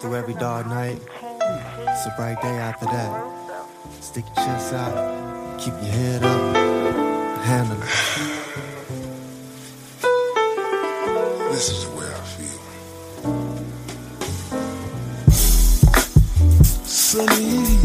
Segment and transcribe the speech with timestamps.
[0.00, 0.98] through every dark night.
[1.22, 3.24] It's a bright day after that.
[4.00, 6.56] Stick your chest out, keep your head up,
[7.44, 7.88] handle it.
[11.52, 12.60] This is the way I feel.
[16.86, 17.78] Sunny,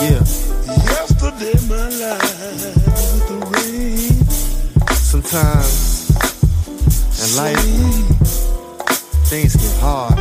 [0.00, 0.24] Yeah,
[0.86, 2.64] yesterday my life
[3.12, 4.24] with the rain.
[4.94, 6.10] sometimes
[7.20, 7.99] in life
[9.30, 10.18] things get hard,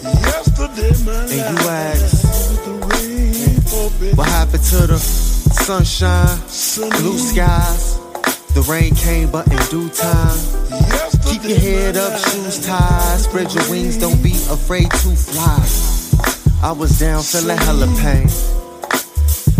[0.00, 3.60] Yesterday my and you ask, with the rain.
[4.00, 6.38] Baby, what happened to the sunshine,
[6.96, 8.00] blue skies?
[8.54, 10.38] The rain came, but in due time.
[11.28, 15.60] Keep your head up, shoes tied, spread your wings, don't be afraid to fly.
[16.62, 18.28] I was down, feeling hella pain,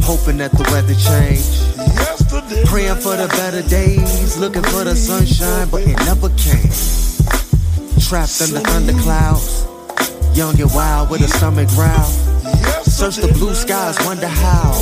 [0.00, 1.76] hoping that the weather changed.
[1.76, 7.09] Yesterday Praying for the better days, looking for the sunshine, but it never came.
[8.10, 9.66] Trapped under thunderclouds,
[10.36, 12.02] young and wild with a stomach growl.
[12.82, 14.72] Search the blue skies, wonder how.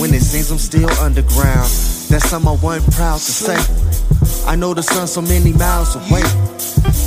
[0.00, 1.70] When it seems I'm still underground,
[2.10, 4.50] that's something I wasn't proud to say.
[4.50, 6.26] I know the sun so many miles away.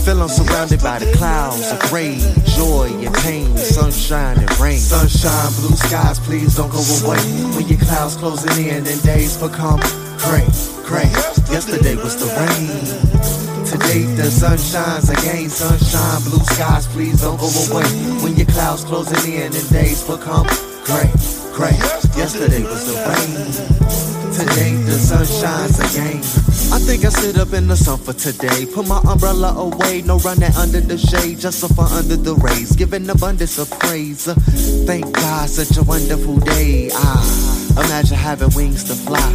[0.06, 2.20] Feel I'm surrounded by the clouds of gray,
[2.56, 4.80] joy and pain, sunshine and rain.
[4.80, 7.20] Sunshine, blue skies, please don't go away.
[7.54, 9.82] When your clouds closing in and days become
[10.24, 10.48] gray,
[10.88, 11.12] gray.
[11.52, 13.47] Yesterday was the rain.
[13.70, 15.50] Today the sun shines again.
[15.50, 17.84] Sunshine, blue skies, please don't go away.
[18.24, 20.48] When your clouds closing in the end and days become
[20.86, 21.12] gray,
[21.52, 21.76] gray.
[22.16, 24.08] Yesterday was the rain.
[24.32, 26.24] Today the sun shines again.
[26.72, 28.66] I think I sit up in the sun for today.
[28.66, 33.10] Put my umbrella away, no running under the shade, just suffer under the rays, giving
[33.10, 34.26] abundance of praise.
[34.86, 36.90] Thank God, such a wonderful day.
[36.94, 39.30] Ah, imagine having wings to fly,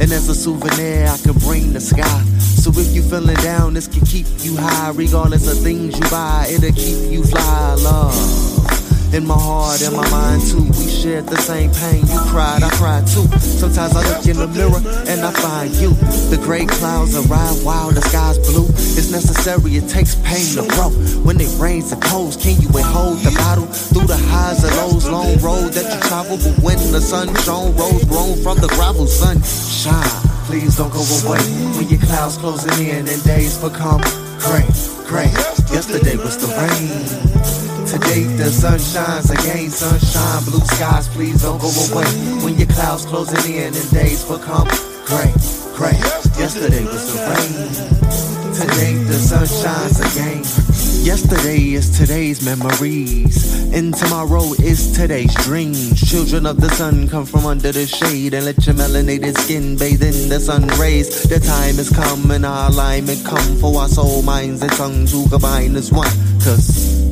[0.00, 2.37] and as a souvenir, I can bring the sky.
[2.58, 6.46] So if you feeling down, this can keep you high, regardless of things you buy.
[6.50, 9.14] It'll keep you fly, love.
[9.14, 12.04] In my heart, in my mind too, we shared the same pain.
[12.04, 13.24] You cried, I cried too.
[13.38, 15.90] Sometimes I look in the mirror and I find you.
[16.28, 18.66] The gray clouds arrive while the sky's blue.
[18.98, 20.90] It's necessary, it takes pain to grow.
[21.22, 23.66] When it rains and pours, can you withhold the bottle?
[23.66, 25.08] through the highs and lows?
[25.08, 29.06] Long road that you travel, but when the sun shone, rose grown from the gravel,
[29.06, 30.27] sunshine.
[30.48, 31.44] Please don't go away
[31.76, 34.00] when your clouds closing in and days become
[34.40, 34.64] gray,
[35.04, 35.28] gray.
[35.68, 37.84] Yesterday was the rain.
[37.86, 42.08] Today the sun shines again, sunshine, blue skies, please don't go away.
[42.42, 44.66] When your clouds closing in and days become
[45.04, 45.34] gray,
[45.76, 46.00] gray.
[46.40, 48.54] Yesterday was the rain.
[48.54, 50.57] Today the sun shines again.
[51.04, 55.98] Yesterday is today's memories, and tomorrow is today's dreams.
[56.08, 60.02] Children of the sun come from under the shade and let your melanated skin bathe
[60.02, 61.22] in the sun rays.
[61.22, 65.28] The time has come and our alignment come for our soul, minds, and tongues to
[65.30, 66.10] combine as one.
[66.44, 67.08] Cause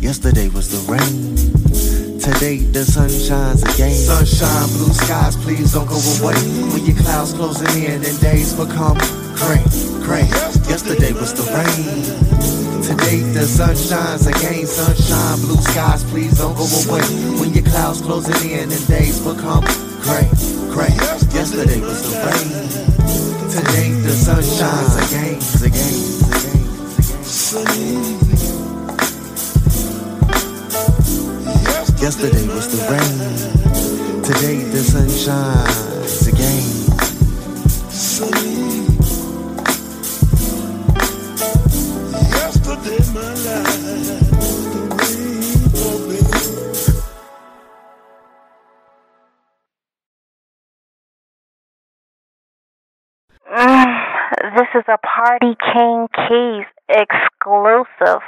[0.00, 1.36] Yesterday was the rain.
[2.20, 3.94] Today the sun shines again.
[3.94, 6.34] Sunshine, blue skies, please don't go away.
[6.72, 8.96] When your clouds closing in and days become
[9.34, 9.62] gray,
[10.06, 10.26] gray.
[10.70, 12.57] Yesterday was the rain.
[12.88, 14.66] Today the sun shines again.
[14.66, 17.02] Sunshine, blue skies, please don't go away.
[17.38, 19.62] When your clouds closing in and days become
[20.00, 20.24] gray,
[20.72, 20.96] gray.
[21.36, 22.48] Yesterday was the rain.
[23.52, 25.36] Today the sun shines again,
[25.68, 26.00] again,
[26.32, 26.64] again.
[32.00, 34.22] Yesterday was the rain.
[34.22, 35.87] Today the sun shines
[54.36, 58.22] this is a Party King Keys exclusive.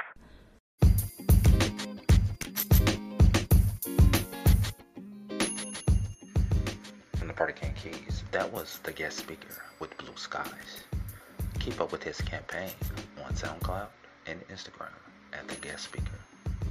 [7.16, 8.25] from the Party King Keys.
[8.33, 10.84] That was the guest speaker with Blue Skies.
[11.59, 12.71] Keep up with his campaign
[13.25, 13.88] on SoundCloud
[14.27, 14.88] and Instagram
[15.35, 16.19] at the guest speaker.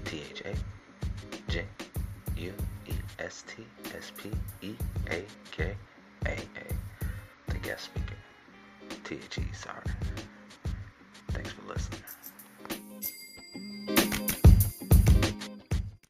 [0.05, 1.65] T H A J
[2.37, 2.53] U
[2.87, 3.63] E S T
[3.95, 4.73] S P E
[5.11, 5.75] A K
[6.25, 7.51] A A.
[7.51, 8.08] The guest speaker.
[9.09, 9.81] T H E, sorry.
[11.31, 12.03] Thanks for listening.